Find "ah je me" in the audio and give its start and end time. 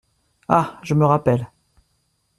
0.47-1.05